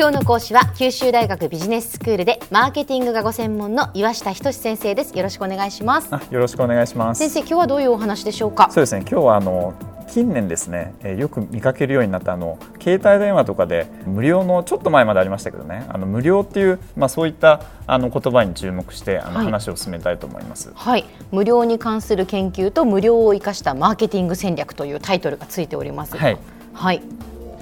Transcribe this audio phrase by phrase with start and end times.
[0.00, 5.14] 今日の講師は九州大学ビジネススクールでマーケティングがご専門の岩下仁先生です。
[5.14, 6.10] よろしくお願いします。
[6.10, 7.18] よろしくお願いします。
[7.18, 8.70] 先生今日はどういうお話でしょうか？
[8.70, 9.74] そうですね今日はあの
[10.08, 15.84] 近年ですね、えー、よく見かけるようになったあの携帯電話とかで無料のちょっと前までありましたけどね。
[15.90, 26.16] あの無料っていう、まあ、そういったあの言葉に注目してあの、話を進めたいと思います、はい、無料に関する研究と無料を生かしたマーケティング戦略というタイトルがついております。
[26.16, 26.38] はい、
[26.72, 27.02] はい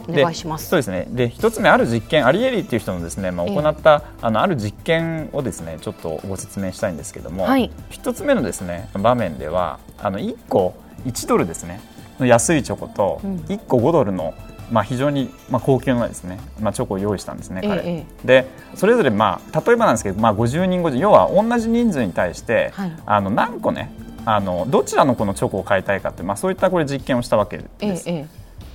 [0.08, 0.68] お願いします。
[0.68, 1.06] そうですね。
[1.10, 10.74] で一つ目ある実験アリエリっていう人のですね、まあ、行った、えー、あのある実験をですねちょっとご説明したいんですけども、はい、一つ目のですね場面ではあの1個
[11.04, 11.80] 1ドルですね
[12.18, 14.34] の安いチョコと1個5ドルの、
[14.70, 23.92] まあ、非常に、まあ、高級なですね、まあ、チョコを用意したんですね、彼、ええ、でそれぞれ、まあ、例えばなんですけど、まあ、50人50要は同じ人数に対して、はい、あの何個ね
[24.24, 28.08] あのどちらのこのチョコを買いたいかって、まあ、そういったこれ実験をしたわけです。
[28.08, 28.26] え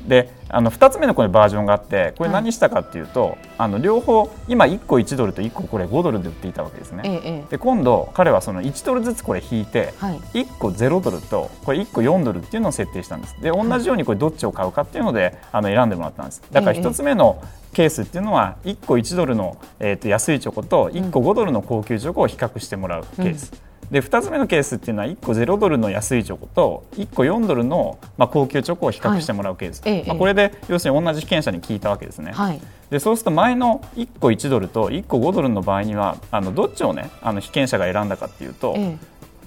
[0.08, 13.42] であの2つ目のこれバージョンがあってこれ何したかっていうと、はい、あの両方今1個1ドルと1個これ5ドルで売っていたわけですね、ええ、で今度彼はその1ドルずつこれ引いて、はい、1個0ドルとこれ1個4ドルっていうのを設定したんです。
[13.42, 16.44] で同じようにこれどっちを買うかっていうのであの選んでもらったんです。
[16.52, 17.42] だから1つ目の
[17.74, 38.98] ケースっていうのは1個1ドルの、えー、と安いチョコと1個5ドルの高級チョコを比較してもらうケース、うんで2つ目のケースっていうのは1個0ドルの安いチョコと1個4ドルの、まあ、高級チョコを比較してもらうケース、はい、まあ、これで要するに同じ被験者に聞いたわけですね、はい、でそうすると前の1個1ドルと1個5ドルの場合にはあのどっちを、ね、あの被験者が選んだかっていうと、え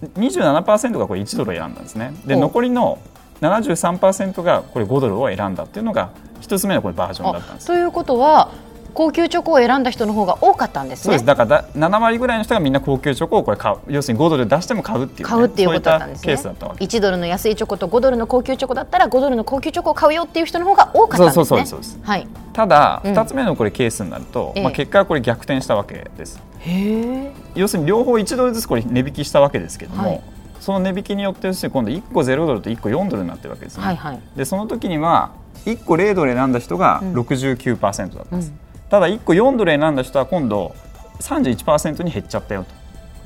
[0.05, 2.15] え、27%がこれ1ドルを選んだんですね。
[2.25, 3.01] で残りの
[3.41, 8.53] 73%がこれ5ドルを選んだっていうのが1つ目のこれバージョンだったんですということは
[8.97, 11.03] 高級チョコを選んだ人の方が多かったんですね。
[11.05, 11.27] そうです。
[11.27, 13.77] だから7割ぐらいの人がみんな高級チョコをこれ買う。
[13.89, 16.35] 要するに5ドル出しても買うっていう、ね、買うっていうことだったんですね。
[16.35, 21.33] 1ドルの安いチョコと5ドルの高級チョコだったら5ドルの高級チョコを買うよっていう人の方が多かったんですね。
[21.35, 21.99] そうそうそうです。
[22.03, 22.27] はい。
[22.55, 26.41] ただ、2つ目のこれケースになると、うん、まあ結果はこれ逆転したわけです。
[26.61, 30.09] へ要するに両方1ドルずつこれ値引きしたわけですけども。
[30.09, 30.21] はい
[30.59, 33.85] その値引きによって今度1個0ドルと1個4ドルになってるわけですね。
[33.85, 35.31] はいはい、でその時には
[35.65, 38.51] 1個0ドル選んだ人が69%だったんです。
[38.51, 40.75] うんただ1個4ドル選んだ人は今度
[41.21, 42.65] 31%に減っちゃったよ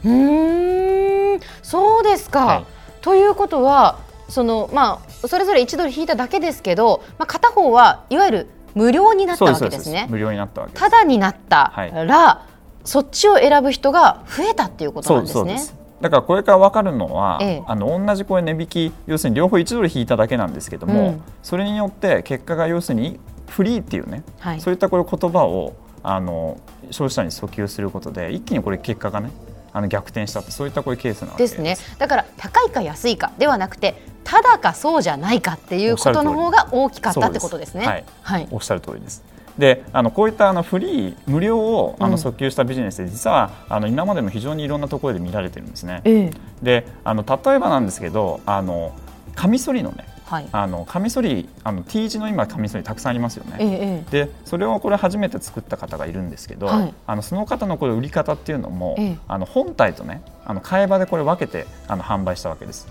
[0.03, 0.09] と。
[0.09, 2.65] うんそうですか、はい、
[3.03, 3.99] ということは
[4.29, 10.07] その、まあ、それぞれ1ドル引いただけですけど、まあ、片方はいわゆる無料になったわけですね。
[10.09, 15.61] 無料になったわけただになったら、はい、そっちを選ぶ人が増えたっていうことなんですね。
[16.01, 26.59] だからこれから分かるのは、ええ、あの同じこれ値引き要するに両方1ドル引いただけなんですけども、うん、それによって結果が要するにフリーっていうね、はい、そういったこれ言葉をあの
[26.91, 29.31] 消費者に訴求することで一気にこれ結果がね
[29.73, 31.61] あの逆転したってそういったこういうケースなです。
[31.61, 31.77] ね。
[31.99, 33.95] だから高いか安いかではなくて
[34.25, 37.87] ただかそうじゃないかっていうことの方が大きかったってことですね。
[37.87, 39.25] はい、はい、おっしゃる通りです。
[39.59, 46.01] であのこういったあのフリー無料をあの訴求したビジネスで、実はあの今までも非常にいろんなところで見られてるんですね。
[46.05, 48.95] えー、であの例えばなんですけどあの
[49.35, 62.87] カミソリのねはい、あのカミソリあの T 字の今カミソリたくさんありますよね、ええ、でそれをこれ初めて作った方がいるんですけど、はい、あのその方のこれ売り方っていうのも、え、あの本体とねあの替え場でこれ分けてあの販売したわけです。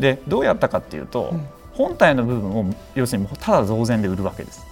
[0.00, 2.64] でどうやったかっていうと、うん、本体の部分を
[2.96, 4.66] 要するにただ増税で売るわけです。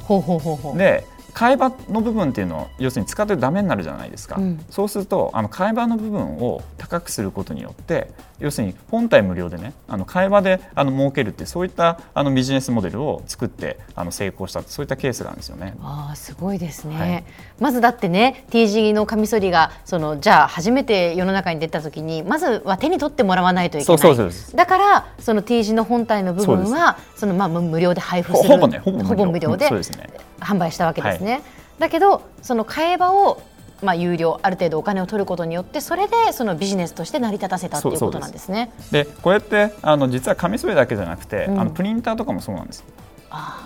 [0.76, 15.75] で替え刃の部分っていうのを要するに使ってダメになるじゃないですか、うん、そうするとあの替え刃の部分を高くすることによって要するに本体無料でねあの替え刃であの儲けるってそういったあのビジネスモデルを作ってあの成功したそういったケースなんですよね。
[15.81, 17.25] あすごいですね、はい、
[17.60, 24.32] まずだってね T 字のカミソリがそのじゃあ初めて世の中に出た時にまずは手に取ってもらわないといけない。
[24.54, 28.49] だからその T 字の本体の部分はそのまあ無料で配布する。
[28.49, 29.56] ほぼねほぼ無料。
[29.56, 29.82] で、うん、ね、
[30.42, 31.32] 販売したわけですね。
[31.32, 31.42] はい、
[31.78, 33.42] だけどその替え刃を
[33.82, 38.72] まあ、有料ある程度お金を取ることによってそれでそのビジネスとして成り立たせたということなんですね。
[38.92, 42.84] でこうやってあの実はカミソリだけじゃなくて、うん、あのプリンターとかもそうなんです。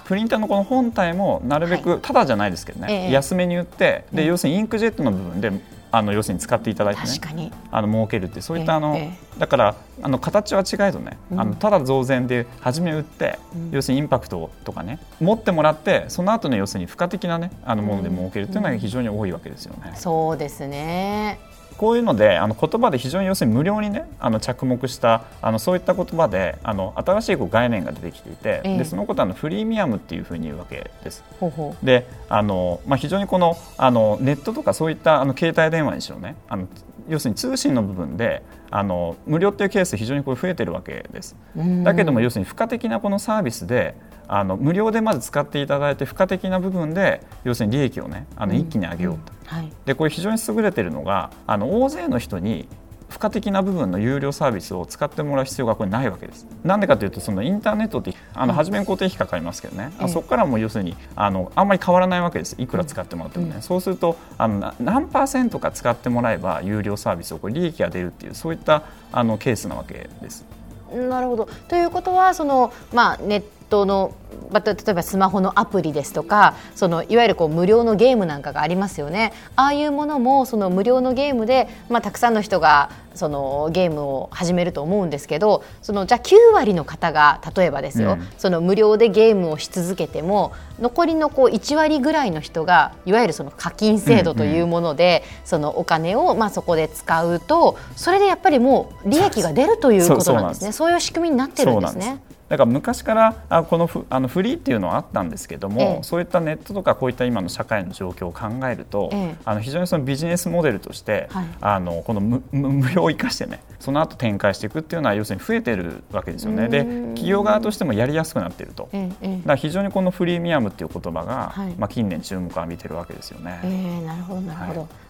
[0.05, 5.51] プリンターのこの本体もなるべく、ただじゃないですけどね、ええ、安めに売ってで、要するにインクジェットの部分で
[5.97, 7.01] あの要するに使っていただいて
[7.33, 7.51] ね。
[7.71, 19.93] あの儲けるってそういったあの、えー、だからあの形は違えどね、うん、あのただ増税で初め売って、うん、要するにインパクトとかね持ってもらってその後の要するに付加的なねあのもので儲けるっていうのが非常に多いわけですよね。
[19.97, 21.39] そうですね
[21.77, 31.23] こういうのであの言葉で非常に要するに無料にねあの着目したあのそういった言葉であの新しいこう概念が出てきていて、えー、でそのことはのフリーミアムっていうふうに言うわけです。
[31.39, 31.87] ほうほう。
[31.87, 36.69] であの、まあ、非常にこのあのネットとかそういったあの携帯電話にしろねあの
[37.09, 41.37] 要するに通信の部分であの無料っていうケース非常にこれ増えてるわけです。
[41.85, 43.95] だけども要するに付加的なこのサービスで
[44.29, 52.69] あの無料でまず使っていただいて付加的な部分で要するに利益をねあの一気に上げようと、うんはい、でこれ非常に優れてるのがあの大勢の人に
[53.09, 56.47] 付加的な部分の有料サービスを使ってもらう必要がこれないわけです。
[56.65, 62.57] なんでかというとそのインターネットってあの初めに固定費かかりますけどね、うん、そこからも要するにあのあんまり変わらないわけです。
[62.59, 68.83] いくら使ってもらってもね、うん、そうするとあの何パーセントか使ってもらえば有料サービスをこれ利益が出るっていうそういった
[69.13, 70.45] あのケースなわけです。
[70.93, 71.49] なるほど。
[71.69, 74.15] ということはその、まあ、ネットの
[74.53, 79.33] 例えばスマホのアプリですとかそのいわゆるこう無料のゲームなんかがありますよね。
[79.57, 100.73] ああいうものもその無料のゲームで、まあ、たくさんの人がそのゲームを始めると思うんですけどそのじゃあ9割の方が例えばですよ、うん、その無料でゲームをし続けても残りのこう1割ぐらいの人がいわゆるその課金制度というもので、うんうん、そのお金をまあそこで使うとそれでやっぱりもう利益が出るということなんですね。
[100.73, 102.21] そういう仕組みになってるんですね。
[102.49, 116.69] だから昔からあこのフあのフリーっていうのはあったんですけども、ええ、そういったネットとかこういった今の社会の状況を考えると、え、あの非常にそのビジネスモデルとして、はい、あのこの無無料を生かしてねその後展開していくっていうのは要するに増えてるわけですよね。
[116.69, 123.61] で企業側としてもやりやすくなっていると、だから非常にこのフリーミアムっていう言葉が、はい、まあ、近年注目を浴びてるわけですよね。
[123.65, 125.06] えー、なるほどなるほど、はい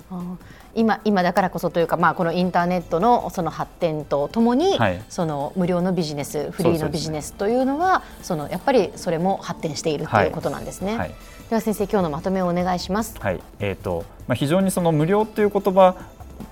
[0.75, 10.91] 今今だからこそというか、まあ、このインターネットのその発展とともに、はい、その無料のビジネスフリーのビジネスというのはそのやっぱりそれも発展しているということなんですね。
[10.91, 11.15] はいはい、
[11.51, 13.17] では先生今日のまとめをお願いします。
[13.19, 15.97] はいえーとまあ、非常にその無料という言葉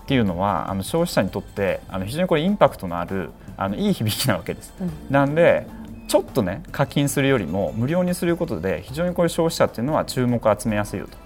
[0.05, 4.75] っていうのはあの消費者にとってあの非常にこれインパクトのあるあのいい響きなわけです。
[4.81, 5.67] うん、なんで
[6.09, 11.17] ちょっとね課金するよりも無料にすることで非常にこれ消費者っていうのは注目を集めやすいよと。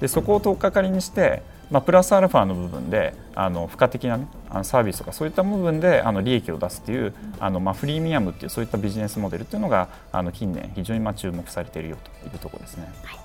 [0.00, 12.92] でそこを取っかかりにしてまあ、プラスアルファの部分であの付加的な、ね、あのサービスとかそういった部分であの利益を出すというあの、まあ、フリーミアムっていうそういったビジネスモデルというのがあの近年非常にまあ注目されているよというところですね。
[13.04, 13.18] はい。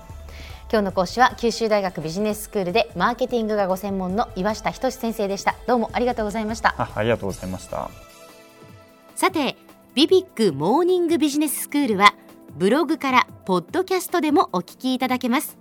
[0.70, 5.54] 今日の講師は九州大学ビジネススクールでマーケティングがご専門の岩下仁先生でした。
[5.66, 6.74] どうもありがとうございました。
[6.78, 7.90] あありがとうございました。
[9.14, 9.56] さて
[9.94, 12.14] ビビックモーニングビジネススクールは
[12.54, 15.56] ブログからポッドキャストでもお聞きいただけます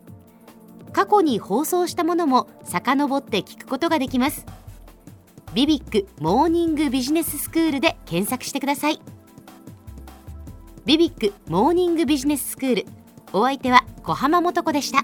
[0.95, 4.45] 過去に放送したものも遡って聞くことができます。
[5.53, 9.01] ビビックモーニングビジネススクールで検索してください。
[10.86, 12.86] ビビックモーニングビジネススクール
[13.33, 15.03] お相手は小浜もとこでした。